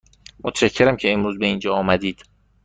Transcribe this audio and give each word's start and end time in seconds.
متشکرم 0.43 0.97
که 0.97 1.13
امروز 1.13 1.39
به 1.39 1.45
اینجا 1.45 1.75
آمدید. 1.75 2.25